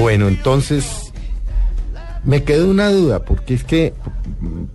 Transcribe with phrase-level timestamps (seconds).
[0.00, 1.12] Bueno, entonces
[2.24, 3.94] me quedó una duda, porque es que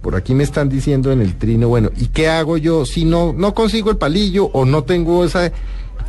[0.02, 3.34] por aquí me están diciendo en el trino, bueno, ¿y qué hago yo si no,
[3.34, 5.52] no consigo el palillo o no tengo esa,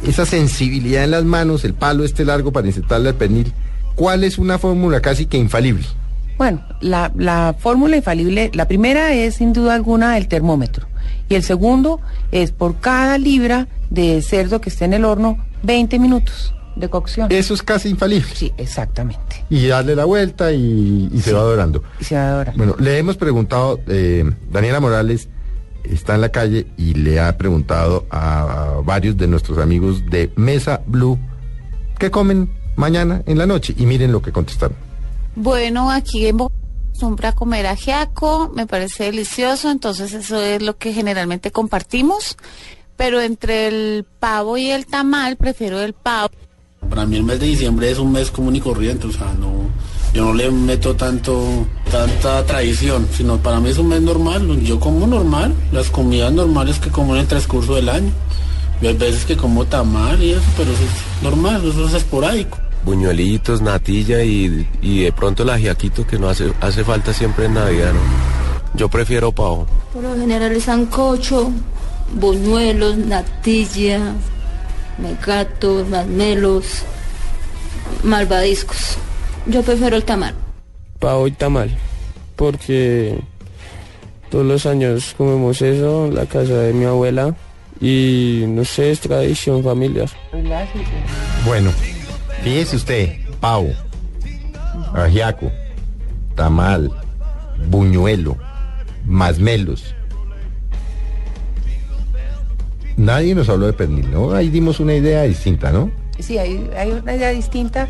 [0.07, 3.53] esa sensibilidad en las manos, el palo este largo para insertarle al pernil?
[3.95, 5.85] ¿Cuál es una fórmula casi que infalible?
[6.37, 10.87] Bueno, la, la fórmula infalible, la primera es sin duda alguna el termómetro.
[11.29, 12.01] Y el segundo
[12.33, 17.31] es por cada libra de cerdo que esté en el horno, 20 minutos de cocción.
[17.31, 18.29] Eso es casi infalible.
[18.35, 19.45] Sí, exactamente.
[19.49, 21.83] Y darle la vuelta y, y se va adorando.
[22.01, 22.59] Y se va adorando.
[22.59, 25.29] Bueno, le hemos preguntado, eh, Daniela Morales
[25.85, 30.33] está en la calle y le ha preguntado a, a varios de nuestros amigos de
[30.35, 31.19] Mesa Blue
[31.99, 33.75] qué comen mañana en la noche.
[33.77, 34.77] Y miren lo que contestaron.
[35.37, 36.39] Bueno, aquí en
[36.95, 42.37] acostumbra a comer ajiaco, me parece delicioso, entonces eso es lo que generalmente compartimos.
[42.97, 46.31] Pero entre el pavo y el tamal, prefiero el pavo.
[46.89, 49.53] Para mí el mes de diciembre es un mes común y corriente, o sea, no,
[50.13, 54.79] yo no le meto tanto, tanta tradición, sino para mí es un mes normal, yo
[54.79, 58.13] como normal, las comidas normales que como en el transcurso del año.
[58.83, 62.59] Hay veces que como tamal y eso, pero eso es normal, eso es esporádico.
[62.85, 67.55] buñuelitos, natilla y, y de pronto el ajiaquito que no hace, hace falta siempre en
[67.55, 68.01] Navidad, ¿no?
[68.79, 69.67] Yo prefiero pavo.
[69.95, 71.51] Por lo general el sancocho,
[72.15, 74.01] buñuelos, natilla,
[74.99, 76.83] mecatos, masmelos,
[78.03, 78.99] malvadiscos.
[79.47, 80.35] Yo prefiero el tamal.
[80.99, 81.77] pavo y tamal,
[82.37, 83.19] porque
[84.31, 87.35] todos los años comemos eso en la casa de mi abuela
[87.81, 90.09] y no sé, es tradición familiar.
[91.45, 91.71] Bueno,
[92.43, 93.71] fíjese usted, pavo,
[94.95, 95.51] ajiaco,
[96.35, 96.91] tamal,
[97.69, 98.37] buñuelo,
[99.05, 99.95] masmelos.
[102.97, 104.33] Nadie nos habló de pernil, ¿no?
[104.33, 105.91] Ahí dimos una idea distinta, ¿no?
[106.19, 107.89] Sí, hay, hay una idea distinta,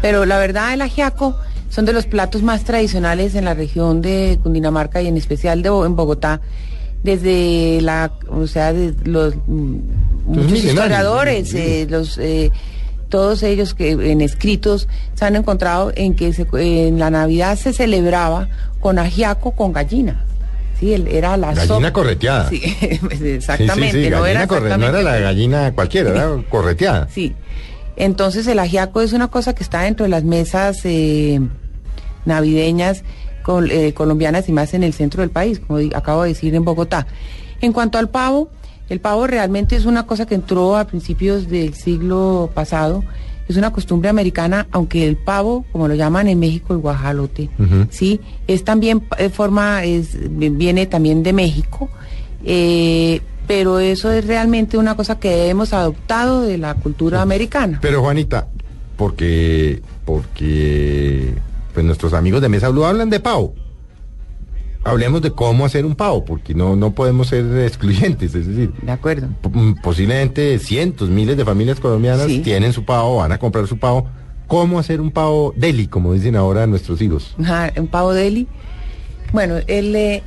[0.00, 1.36] pero la verdad el ajiaco
[1.68, 5.68] son de los platos más tradicionales en la región de Cundinamarca y en especial de,
[5.68, 6.40] en Bogotá.
[7.02, 9.76] Desde la, o sea, de los mm,
[10.26, 12.50] muchos historiadores, eh, los eh,
[13.08, 17.72] todos ellos que en escritos se han encontrado en que se- en la Navidad se
[17.72, 18.48] celebraba
[18.80, 20.24] con ajiaco con gallina.
[20.78, 22.48] Sí, el- era la Gallina correteada.
[22.50, 23.92] Sí, Sí, exactamente.
[23.98, 27.08] sí, sí, no, era no era la gallina cualquiera, era correteada.
[27.10, 27.34] Sí.
[27.96, 31.40] Entonces el ajiaco es una cosa que está dentro de las mesas eh,
[32.24, 33.02] navideñas
[33.42, 36.64] col- eh, colombianas y más en el centro del país, como acabo de decir en
[36.64, 37.06] Bogotá.
[37.60, 38.50] En cuanto al pavo,
[38.88, 43.02] el pavo realmente es una cosa que entró a principios del siglo pasado.
[43.48, 47.48] Es una costumbre americana, aunque el pavo, como lo llaman en México, el guajalote,
[47.90, 51.88] sí, es también forma, es, viene también de México.
[52.44, 57.78] eh, pero eso es realmente una cosa que hemos adoptado de la cultura americana.
[57.80, 58.46] Pero Juanita,
[58.96, 61.32] porque, porque
[61.72, 63.54] pues nuestros amigos de Mesa Blue hablan de pavo.
[64.84, 68.92] Hablemos de cómo hacer un pavo, porque no, no podemos ser excluyentes, es decir, De
[68.92, 69.28] acuerdo.
[69.82, 72.40] posiblemente cientos, miles de familias colombianas Sí.
[72.40, 74.06] tienen su pavo, van a comprar su pavo.
[74.46, 77.34] ¿Cómo hacer un pavo deli, como dicen ahora nuestros hijos?
[77.40, 78.46] Ajá, un pavo deli.
[79.32, 80.22] Bueno, el, eh,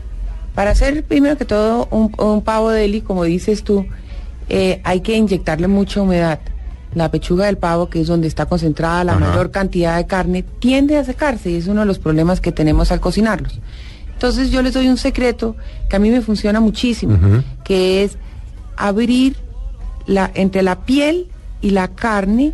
[0.53, 3.85] para hacer primero que todo un, un pavo deli, como dices tú,
[4.50, 6.39] eh, hay que inyectarle mucha humedad.
[6.94, 9.28] La pechuga del pavo, que es donde está concentrada la Ajá.
[9.29, 12.91] mayor cantidad de carne, tiende a secarse y es uno de los problemas que tenemos
[12.91, 13.59] al cocinarlos.
[14.21, 15.55] Entonces yo les doy un secreto
[15.89, 17.17] que a mí me funciona muchísimo,
[17.63, 18.19] que es
[18.77, 19.35] abrir
[20.06, 21.25] la, entre la piel
[21.59, 22.53] y la carne,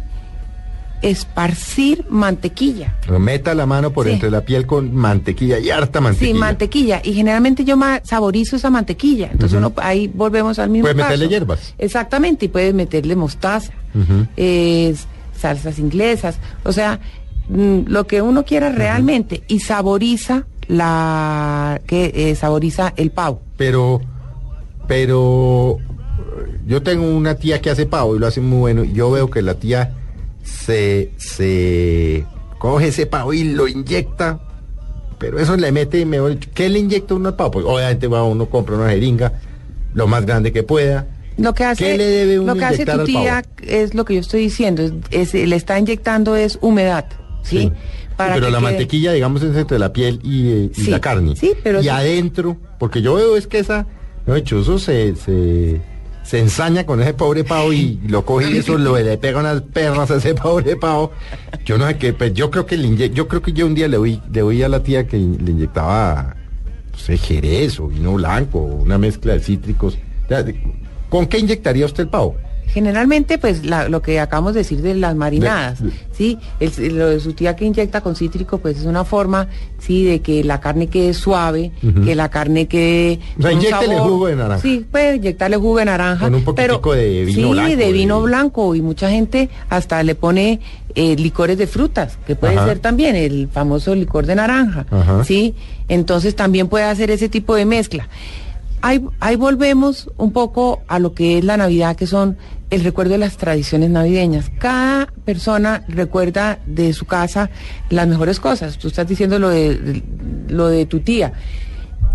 [1.01, 2.95] esparcir mantequilla.
[3.19, 4.13] Meta la mano por Sí.
[4.13, 6.31] entre la piel con mantequilla y harta mantequilla.
[6.33, 7.01] Sí, mantequilla.
[7.03, 9.27] Y generalmente yo saborizo esa mantequilla.
[9.29, 11.29] Entonces uno ahí volvemos al mismo Puedes meterle caso.
[11.29, 11.73] hierbas.
[11.77, 13.73] Exactamente, y puedes meterle mostaza,
[15.37, 17.01] salsas inglesas, o sea,
[17.49, 23.41] mm, lo que uno quiera realmente y saboriza la que eh, saboriza el pavo.
[23.57, 24.01] Pero,
[24.87, 25.77] pero
[26.65, 28.83] yo tengo una tía que hace pavo y lo hace muy bueno.
[28.83, 29.93] y Yo veo que la tía
[30.43, 32.25] se, se
[32.57, 34.39] coge ese pavo y lo inyecta.
[35.19, 37.51] Pero eso le mete, mejor dicho, ¿qué le inyecta uno al pavo?
[37.51, 39.33] Pues obviamente va uno compra una jeringa,
[39.95, 41.07] lo más grande que pueda.
[41.37, 44.15] Lo que hace, ¿Qué le debe uno lo que hace tu tía es lo que
[44.15, 47.05] yo estoy diciendo, es, es- le está inyectando es humedad,
[47.43, 47.59] ¿sí?
[47.59, 47.71] Sí.
[48.17, 50.99] Para pero que la quede- mantequilla, digamos, es entre la piel y, eh, y la
[50.99, 51.35] carne.
[51.35, 51.89] sí, pero Y sí.
[51.89, 53.85] adentro, porque yo veo es que esa,
[54.25, 55.79] no hecho, eso se, se,
[56.23, 59.61] se ensaña con ese pobre pavo y lo coge y eso lo, le pega unas
[59.61, 61.11] perras a ese pobre pavo.
[61.63, 63.75] Yo no sé qué, pues yo creo que le inye- yo creo que yo un
[63.75, 66.35] día le oí, le oí a la tía que le inyectaba,
[66.91, 69.97] no sé, jerez o vino blanco, una mezcla de cítricos.
[71.09, 72.35] ¿Con qué inyectaría usted el pavo?
[72.67, 76.37] Generalmente, pues la- lo que acabamos de decir de las marinadas, De- ¿sí?
[76.59, 79.47] El- lo de su tía que inyecta con cítrico, pues es una forma,
[79.79, 80.03] ¿sí?
[80.05, 81.71] De que la carne quede suave,
[82.03, 83.19] que la carne quede...
[83.39, 84.61] O sea, sabor- jugo de naranja.
[84.61, 86.25] Sí, puede inyectarle jugo de naranja.
[86.25, 88.75] Con un poquitico de vino sí, blanco, de vino de- blanco.
[88.75, 90.59] Y mucha gente hasta le pone
[90.95, 92.65] eh, licores de frutas, que puede Ajá.
[92.65, 95.23] ser también el famoso licor de naranja, Ajá.
[95.23, 95.53] ¿sí?
[95.87, 98.07] Entonces también puede hacer ese tipo de mezcla.
[98.81, 102.37] Ahí, ahí volvemos un poco a lo que es la Navidad, que son
[102.69, 104.51] el recuerdo de las tradiciones navideñas.
[104.59, 107.49] Cada persona recuerda de su casa
[107.89, 108.77] las mejores cosas.
[108.77, 110.03] Tú estás diciendo lo de,
[110.49, 111.33] lo de tu tía.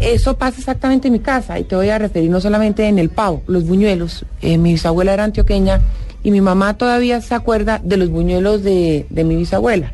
[0.00, 3.08] Eso pasa exactamente en mi casa y te voy a referir no solamente en el
[3.08, 4.24] pavo, los buñuelos.
[4.40, 5.80] Eh, mi bisabuela era antioqueña
[6.24, 9.92] y mi mamá todavía se acuerda de los buñuelos de, de mi bisabuela.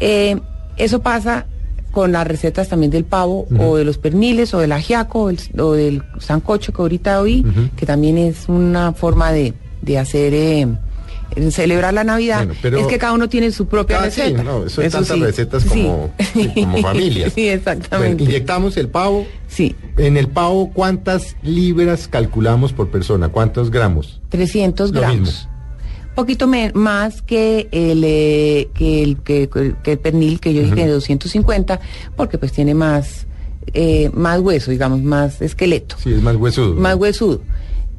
[0.00, 0.40] Eh,
[0.76, 1.46] eso pasa
[1.92, 5.38] con las recetas también del pavo o de los perniles o del ajiaco o, el-
[5.60, 7.44] o del sancocho que ahorita oí,
[7.76, 9.52] que también es una forma de,
[9.82, 10.32] de hacer...
[10.34, 10.66] eh,
[11.50, 14.42] celebrar la Navidad Bueno, es que cada uno tiene su propia Ah, sí, receta.
[14.42, 15.22] no, eso es tantas sí.
[15.22, 17.32] recetas como, sí, como familias.
[17.32, 18.24] sí, Bueno, exactamente.
[18.24, 19.26] inyectamos el pavo.
[19.48, 23.30] Sí, En el pavo, ¿cuántas libras calculamos por persona?
[23.30, 24.20] ¿Cuántos gramos?
[24.28, 25.20] 300 Lo gramos.
[25.20, 25.50] mismo.
[26.14, 29.48] Poquito más que el, eh, que el que,
[29.82, 31.80] que el pernil que yo dije de 250,
[32.14, 33.26] porque pues tiene más,
[33.72, 36.74] eh, más hueso, digamos, más esqueleto, Sí, es más huesudo.
[36.74, 37.40] más huesudo.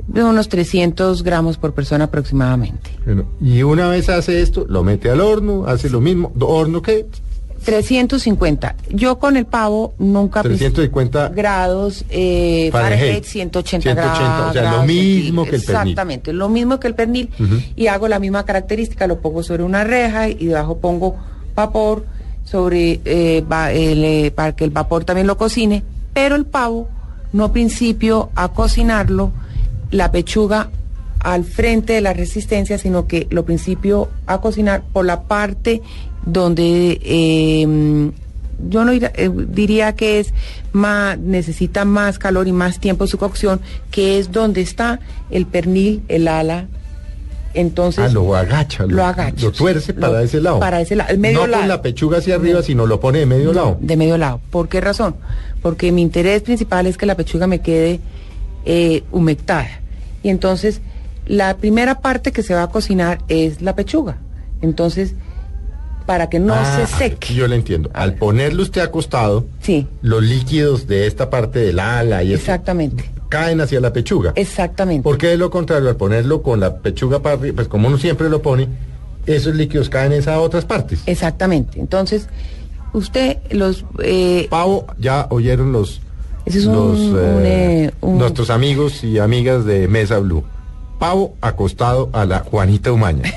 [0.07, 2.89] De unos 300 gramos por persona aproximadamente.
[3.05, 6.31] Bueno, y una vez hace esto, lo mete al horno, hace lo mismo.
[6.39, 7.05] ¿Horno qué?
[7.63, 8.75] 350.
[8.89, 10.41] Yo con el pavo nunca...
[10.43, 12.99] 350 grados, eh, Fahrenheit.
[12.99, 14.49] Fahrenheit 180, 180, grados.
[14.49, 15.79] o sea, lo mismo que el pernil.
[15.81, 17.29] Exactamente, lo mismo que el pernil.
[17.75, 21.15] Y hago la misma característica, lo pongo sobre una reja y debajo pongo
[21.55, 22.05] vapor
[22.43, 25.83] sobre eh, va- el, eh, para que el vapor también lo cocine.
[26.13, 26.89] Pero el pavo,
[27.31, 29.31] no principio a cocinarlo,
[29.93, 30.69] la pechuga
[31.19, 35.81] al frente de la resistencia, sino que lo principio a cocinar por la parte
[36.25, 38.11] donde eh,
[38.69, 40.33] yo no eh, diría que es
[40.73, 43.61] más necesita más calor y más tiempo su cocción,
[43.91, 44.99] que es donde está
[45.31, 46.67] el pernil, el ala.
[47.53, 48.85] Entonces Ah, lo agacha.
[48.87, 50.59] lo agacha, Lo tuerce para Lo- ese lado.
[50.59, 51.61] para ese lado, el medio no lado.
[51.61, 53.77] con la pechuga hacia arriba, sino lo pone de medio lado.
[53.79, 54.41] de medio lado.
[54.49, 55.15] ¿Por qué razón?
[55.61, 57.99] Porque mi interés principal es que la pechuga me quede
[58.65, 59.67] eh, humectada.
[60.23, 60.81] Y entonces,
[61.27, 64.17] la primera parte que se va a cocinar es la pechuga.
[64.61, 65.13] Entonces,
[66.05, 67.33] para que no Ah, se seque.
[67.33, 67.89] Yo le entiendo.
[67.93, 68.19] A Al ver.
[68.19, 73.09] ponerlo usted acostado, Sí, los líquidos de esta parte del ala y exactamente.
[73.29, 74.33] caen hacia la pechuga.
[74.35, 75.03] Exactamente.
[75.03, 75.89] ¿Por qué de lo contrario?
[75.89, 78.67] Al ponerlo con la pechuga para arriba, pues como uno siempre lo pone,
[79.25, 80.99] esos líquidos caen a esas otras partes.
[81.05, 81.79] Exactamente.
[81.79, 82.27] Entonces,
[82.91, 83.85] usted los...
[84.03, 86.01] eh, Pavo, ya oyeron los,
[86.45, 90.43] Ese es un- los, eh, un- nuestros amigos y amigas de Mesa Blue.
[90.99, 93.23] Pavo acostado a la Juanita Umaña.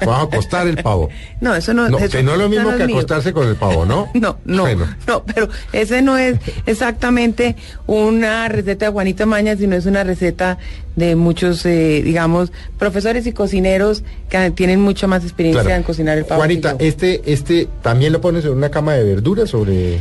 [0.00, 1.08] Vamos a acostar el pavo.
[1.40, 3.54] no, eso no, No, eso- que no es lo mismo no que acostarse con el
[3.54, 4.08] pavo, ¿no?
[4.14, 7.56] No, no, Bueno, no, pero ese no es exactamente
[7.86, 10.58] una receta de Juanita Maña, sino es una receta
[10.96, 15.76] de muchos, eh, digamos, profesores y cocineros que tienen mucha más experiencia claro.
[15.76, 16.40] en cocinar el pavo.
[16.40, 19.98] Juanita, este, este también lo pones en una cama de verduras sobre.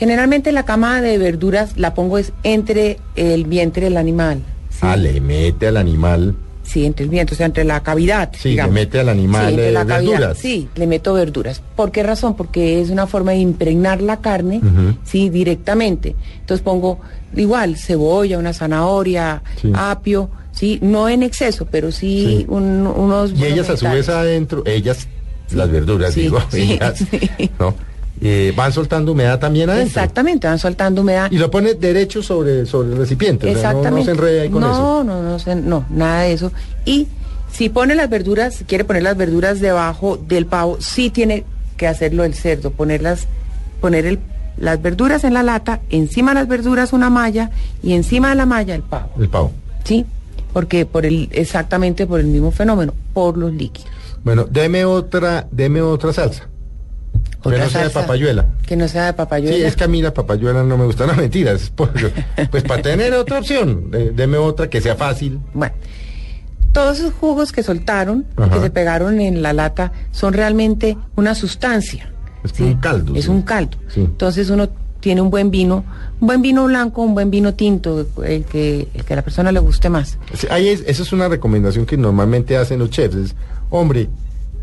[0.00, 4.38] Generalmente la cama de verduras la pongo es entre el vientre del animal.
[4.70, 4.78] ¿sí?
[4.80, 6.34] Ah, le mete al animal.
[6.62, 8.30] Sí, entre el vientre, o sea, entre la cavidad.
[8.32, 8.74] Sí, digamos.
[8.74, 10.10] le mete al animal, Sí, entre eh, la cavidad.
[10.12, 10.38] verduras.
[10.38, 11.60] Sí, le meto verduras.
[11.76, 12.34] ¿Por qué razón?
[12.34, 14.60] Porque es una forma de impregnar la carne,
[15.04, 16.16] sí, directamente.
[16.40, 17.00] Entonces pongo
[17.36, 19.70] igual cebolla, una zanahoria, Sí.
[19.74, 23.32] apio, sí, no en exceso, pero sí, un- unos.
[23.38, 25.08] Y ellas a su vez adentro, ellas,
[25.52, 27.50] las verduras, digo, ellas, sí.
[27.58, 27.74] ¿no?
[28.22, 29.86] Eh, van soltando humedad también adentro.
[29.88, 31.30] Exactamente, van soltando humedad.
[31.30, 33.46] Y lo pone derecho sobre, sobre el recipiente.
[33.50, 33.98] o sea, no- Exactamente.
[34.00, 35.04] no, se enreda ahí con no, eso.
[35.04, 36.52] No, no, se- no, nada de eso.
[36.84, 37.06] Y
[37.50, 41.44] si pone las verduras, si quiere poner las verduras debajo del pavo, sí tiene
[41.78, 43.26] que hacerlo el cerdo, ponerlas,
[43.80, 44.18] poner el,
[44.58, 47.50] las verduras en la lata, encima de las verduras una malla
[47.82, 49.50] y encima de la malla el pavo, El pavo.
[49.84, 50.04] ¿sí?
[50.52, 53.90] Porque por el, exactamente por el mismo fenómeno, por los líquidos.
[54.22, 56.48] Bueno, deme otra, deme otra salsa.
[57.42, 58.46] Que no sea de papayuela.
[58.66, 59.56] Que no sea de papayuela.
[59.56, 61.72] Sí, es que a mí la papayuela no me gusta, no mentiras.
[62.50, 65.40] pues para tener otra opción, eh, deme otra que sea fácil.
[65.54, 65.74] Bueno,
[66.72, 68.50] todos esos jugos que soltaron Ajá.
[68.50, 72.12] que se pegaron en la lata son realmente una sustancia.
[72.44, 73.30] Es un caldo, Es sí.
[73.30, 73.76] un caldo.
[73.88, 74.00] Sí.
[74.00, 74.68] Entonces uno
[75.00, 75.84] tiene un buen vino,
[76.20, 79.50] un buen vino blanco, un buen vino tinto, el que, el que a la persona
[79.50, 80.18] le guste más.
[80.50, 83.16] Ahí es, esa es una recomendación que normalmente hacen los chefs.
[83.16, 83.34] Es,
[83.70, 84.08] hombre,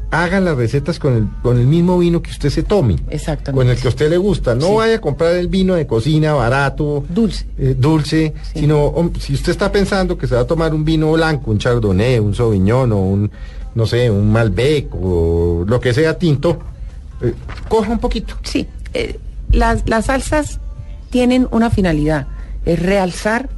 [0.09, 2.95] hagan las recetas con el, con el mismo vino que usted se tome.
[3.09, 3.51] Exactamente.
[3.65, 4.55] Con el que a usted le gusta.
[4.55, 4.73] No Sí.
[4.75, 7.03] vaya a comprar el vino de cocina barato.
[7.09, 7.45] Dulce.
[7.57, 8.61] eh, dulce, Sí.
[8.61, 12.19] sino si usted está pensando que se va a tomar un vino blanco, un chardonnay,
[12.19, 13.31] un sauvignon o un,
[13.75, 16.59] no sé, un malbec o lo que sea tinto,
[17.21, 17.33] eh,
[17.67, 18.35] coja un poquito.
[18.43, 19.19] Sí, eh,
[19.51, 20.59] las, las salsas
[21.09, 22.27] tienen una finalidad,
[22.65, 23.49] es realzar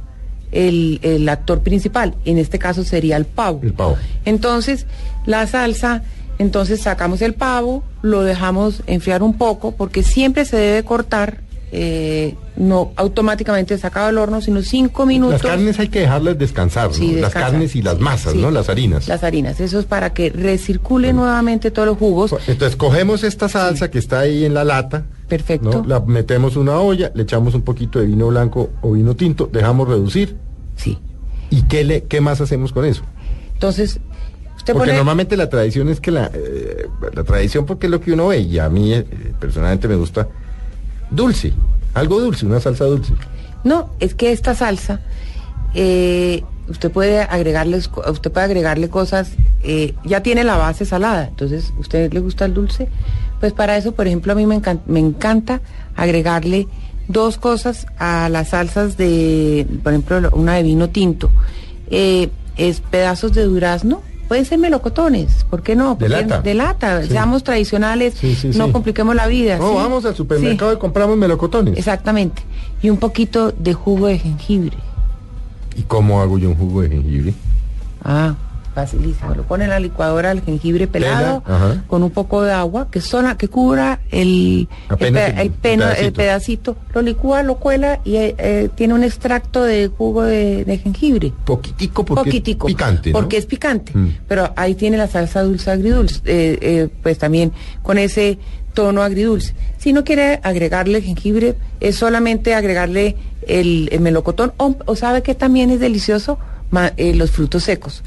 [0.52, 3.60] el, el actor principal, en este caso sería el pavo.
[3.62, 3.96] El pavo.
[4.24, 4.86] Entonces,
[5.26, 6.02] la salsa,
[6.40, 12.34] entonces sacamos el pavo, lo dejamos enfriar un poco, porque siempre se debe cortar, eh,
[12.56, 15.42] no automáticamente sacado del horno, sino cinco minutos.
[15.42, 18.38] Las carnes hay que dejarlas descansar, Las carnes y las masas, sí.
[18.38, 18.50] ¿no?
[18.50, 19.06] Las harinas.
[19.06, 22.34] Las harinas, eso es para que recircule nuevamente todos los jugos.
[22.46, 25.82] Entonces cogemos esta salsa que está ahí en la lata, Perfecto.
[25.82, 25.84] ¿no?
[25.86, 29.46] La metemos en una olla, le echamos un poquito de vino blanco o vino tinto,
[29.52, 30.38] dejamos reducir.
[30.74, 30.98] Sí.
[31.50, 33.02] ¿Y qué, le, qué más hacemos con eso?
[33.52, 34.00] Entonces,
[34.60, 34.96] usted Porque pone...
[34.96, 38.40] normalmente la tradición es que la, eh, la tradición porque es lo que uno ve
[38.40, 39.04] y a mí eh,
[39.40, 40.28] personalmente me gusta
[41.10, 41.52] dulce,
[41.94, 43.12] algo dulce, una salsa dulce.
[43.64, 45.00] No, es que esta salsa,
[45.74, 49.32] eh, usted puede agregarles, co- usted puede agregarle cosas,
[50.04, 52.88] ya tiene la base salada, entonces, ¿usted le gusta el dulce?
[53.40, 55.60] Pues para eso, por ejemplo, a mí me, encan- me encanta
[55.96, 56.68] agregarle
[57.08, 61.30] dos cosas a las salsas de, por ejemplo, lo- una de vino tinto,
[61.90, 64.02] es pedazos de durazno.
[64.30, 65.96] Pueden ser melocotones, ¿por qué no?
[65.96, 66.40] De Porque- lata.
[66.40, 67.08] De lata, Sí.
[67.08, 69.58] seamos tradicionales, Sí, sí, no compliquemos la vida.
[69.58, 71.76] No, vamos al supermercado y compramos melocotones.
[71.76, 72.40] Exactamente.
[72.80, 74.76] Y un poquito de jugo de jengibre.
[75.74, 77.34] ¿Y cómo hago yo un jugo de jengibre?
[78.04, 78.36] Ah,
[78.84, 79.34] facilísimo.
[79.34, 83.00] Lo pone en la licuadora el jengibre pelado Pela, con un poco de agua que
[83.00, 84.68] sola, que cubra el,
[84.98, 86.76] el, pe- pedacito.
[86.94, 91.32] Lo licúa, lo cuela y eh, eh, tiene un extracto de jugo de, de jengibre.
[91.44, 92.68] Poquitico porque Poquitico.
[92.68, 93.18] es picante, ¿no?
[93.18, 93.92] Porque es picante.
[93.96, 94.08] Mm.
[94.28, 96.20] Pero ahí tiene la salsa dulce agridulce.
[96.24, 98.38] eh, eh, pues también con ese
[98.74, 99.54] tono agridulce.
[99.78, 104.52] Si no quiere agregarle jengibre, es solamente agregarle el, el melocotón.
[104.58, 106.38] O, o sabe que también es delicioso
[106.70, 108.02] Ma- eh, los frutos secos.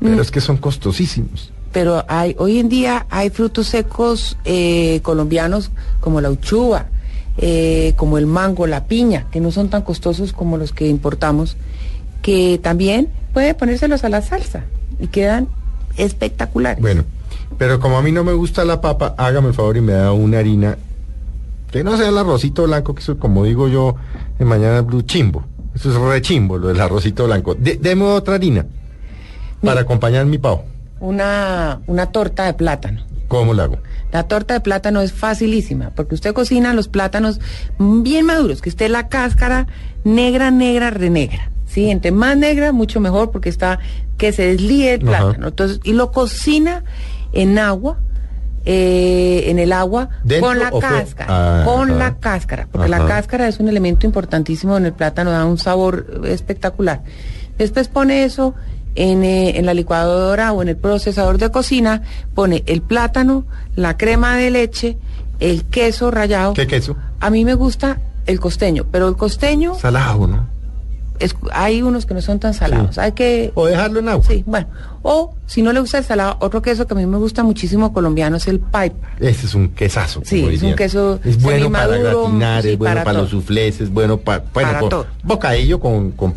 [0.00, 1.52] Pero Mm, es que son costosísimos.
[1.72, 6.86] pero hay hoy en día hay frutos secos eh, colombianos como la uchuva,
[7.38, 11.56] eh, como el mango, la piña, que no son tan costosos como los que importamos,
[12.22, 14.64] que también puede ponérselos a la salsa
[14.98, 15.48] y quedan
[15.98, 16.80] espectaculares.
[16.80, 17.04] Bueno,
[17.58, 20.12] pero como a mí no me gusta la papa, hágame el favor y me da
[20.12, 20.76] una harina
[21.70, 23.96] que no sea el arrocito blanco, que eso como digo yo
[24.38, 25.44] en Mañana Blue, chimbo.
[25.74, 27.54] Eso es re chimbo, lo del arrocito blanco.
[27.54, 28.64] De- deme otra harina
[29.62, 30.64] para acompañar mi pavo.
[31.00, 33.02] Una, una torta de plátano.
[33.28, 33.78] ¿Cómo la hago?
[34.12, 37.40] La torta de plátano es facilísima, porque usted cocina los plátanos
[37.78, 39.66] bien maduros, que esté la cáscara
[40.04, 41.50] negra, negra, renegra.
[41.66, 41.90] ¿sí?
[41.90, 43.80] Entre más negra, mucho mejor, porque está
[44.16, 45.24] que se deslíe el Ajá.
[45.24, 45.48] plátano.
[45.48, 46.84] Entonces, y lo cocina
[47.32, 47.98] en agua,
[48.64, 51.26] eh, en el agua, ¿Dentro con la cáscara.
[51.28, 51.98] Ah, con ajá.
[51.98, 56.22] la cáscara, porque la cáscara es un elemento importantísimo en el plátano, da un sabor
[56.24, 57.02] espectacular.
[57.58, 58.54] Después pone eso
[58.96, 62.02] en, eh, en la licuadora o en el procesador de cocina,
[62.34, 63.44] pone el plátano,
[63.76, 64.98] la crema de leche,
[65.38, 66.54] el queso rallado.
[66.54, 66.96] ¿Qué queso?
[67.20, 70.55] A mí me gusta el costeño, pero el costeño, Salado, ¿no?
[71.20, 72.94] Es- hay unos que no son tan salados.
[72.96, 73.00] Sí.
[73.00, 73.52] Hay que...
[73.54, 74.24] O dejarlo en agua.
[74.26, 74.66] Sí, bueno.
[75.02, 77.92] O si no le gusta el salado, otro queso que a mí me gusta muchísimo
[77.92, 78.94] colombiano es el pipe.
[79.20, 80.22] Ese es un quesazo.
[80.24, 83.80] Sí, es un queso Es bueno para gratinar, sí, es bueno para para, los suflés,
[83.80, 85.06] es bueno pa- bueno, Para con todo.
[85.22, 86.34] bocadillo con, con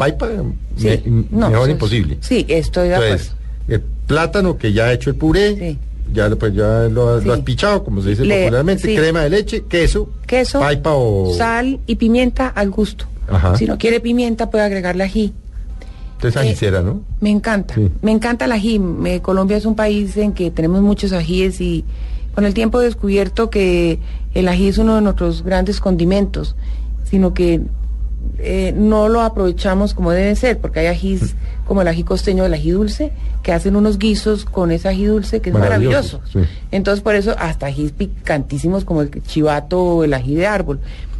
[0.77, 2.17] Sí, me- no, mejor es- imposible.
[2.21, 3.13] Sí, estoy de acuerdo.
[3.15, 3.35] Entonces,
[3.67, 5.77] el plátano que ya ha hecho el puré,
[6.13, 7.39] ya, pues, ya lo, has- lo Sí.
[7.39, 8.95] has pichado, como se dice Le- popularmente, sí.
[8.95, 11.33] crema de leche, queso, queso, paipa o...
[11.37, 13.05] sal y pimienta al gusto.
[13.31, 13.55] Ajá.
[13.55, 15.33] Si no quiere pimienta, puede agregarle ají.
[16.15, 17.01] Entonces, eh, ajicera, ¿no?
[17.21, 17.89] Me encanta, Sí.
[18.01, 18.77] me encanta el ají.
[18.79, 21.85] Me- Colombia es un país en que tenemos muchos ajíes y
[22.35, 23.99] con el tiempo he descubierto que
[24.33, 26.55] el ají es uno de nuestros grandes condimentos,
[27.05, 27.61] sino que
[28.37, 32.53] eh, no lo aprovechamos como debe ser, porque hay ajís como el ají costeño, el
[32.53, 33.11] ají dulce,
[33.43, 36.45] que hacen unos guisos con ese ají dulce que es Maravilloso, maravilloso.
[36.49, 36.53] sí.
[36.71, 40.79] Entonces por eso hasta ajís picantísimos como el chivato o el ají de árbol.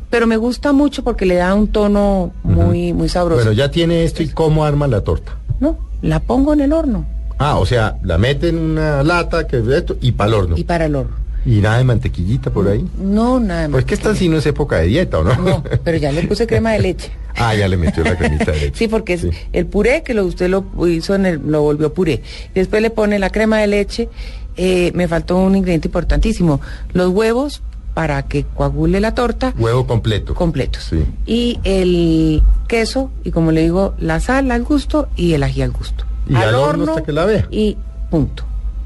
[0.10, 3.42] Pero me gusta mucho porque le da un tono muy, muy sabroso.
[3.44, 5.38] Bueno, ya tiene esto y cómo arma la torta.
[5.60, 7.06] No, la pongo en el horno
[7.38, 10.58] Ah, o sea, la mete en una lata que es esto y para el horno.
[10.58, 11.16] y para el horno.
[11.46, 12.86] Y nada de mantequillita por ahí.
[13.02, 13.72] No, nada más.
[13.72, 15.34] Pues que esta sí no es época de dieta, ¿o no?
[15.36, 17.12] No, pero ya le puse crema de leche.
[17.38, 18.74] ah, ya le metió la cremita de leche.
[18.76, 22.22] Sí, porque es el puré que lo, usted lo hizo en el, lo volvió puré.
[22.54, 24.10] Después le pone la crema de leche.
[24.58, 26.60] eh, me faltó un ingrediente importantísimo:
[26.92, 27.62] los huevos
[28.00, 30.34] para que coagule la torta Huevo completo.
[30.34, 30.86] completos.
[30.90, 31.04] Sí.
[31.26, 35.72] Y el queso y como le digo, la sal al gusto y el ají al
[35.72, 36.06] gusto.
[36.30, 37.46] Y al horno hasta que la vea.
[37.52, 37.76] Y
[38.10, 38.46] punto.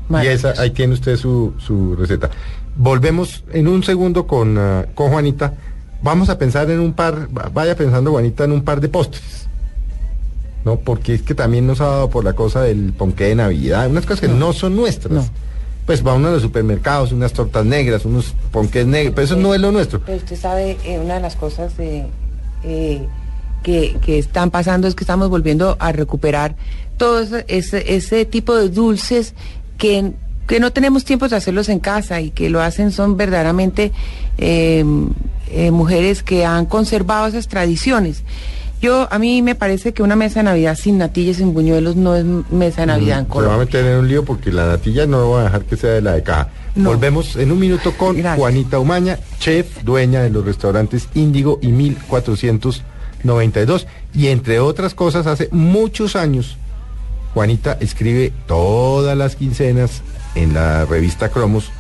[0.10, 2.32] Y esa, ahí tiene usted su, su receta.
[2.76, 5.54] Volvemos en un segundo con, ah, con Juanita.
[6.02, 9.46] Vamos a pensar en un par, va- vaya pensando Juanita en un par de postres.
[10.66, 10.78] ¿No?
[10.78, 14.06] Porque es que también nos ha dado por la cosa del ponqué de Navidad, unas
[14.08, 15.14] cosas que no, son nuestras.
[15.14, 15.26] No.
[15.86, 19.54] Pues va uno a los supermercados, unas tortas negras, unos ponqués negros, pero eso no
[19.54, 20.00] es lo nuestro.
[20.00, 22.06] Pero usted sabe, eh, una de las cosas eh,
[22.64, 23.06] eh,
[23.64, 26.56] que, que están pasando es que estamos volviendo a recuperar
[26.98, 29.34] todo ese, ese, tipo de dulces
[29.78, 30.14] que,
[30.48, 33.92] que no tenemos tiempo de hacerlos en casa y que lo hacen son verdaderamente
[35.72, 38.24] mujeres que han conservado esas tradiciones.
[38.84, 42.18] Yo, a mí me parece que una mesa de Navidad sin natillas, sin buñuelos, no
[42.18, 43.66] es mesa de Navidad en Mm, Se va a Colombia.
[43.66, 46.12] meter en un lío porque la natilla no va a dejar que sea de la
[46.16, 46.50] de caja.
[46.76, 46.90] No.
[46.90, 48.38] Volvemos en un minuto con Gracias.
[48.38, 53.88] Juanita Umaña, chef, dueña de los restaurantes Índigo y 1492.
[54.14, 56.58] Y entre otras cosas, hace muchos años,
[57.34, 60.02] Juanita escribe todas las quincenas
[60.36, 61.72] en la revista Cromos.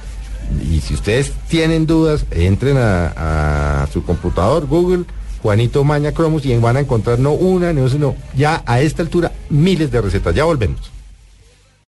[0.72, 5.04] Y si ustedes tienen dudas, entren a, a su computador, Google,
[5.44, 9.34] Juanito Maña Cromos, y van a encontrar no una, dos, sino ya a esta altura
[9.50, 10.34] miles de recetas.
[10.34, 10.93] Ya volvemos.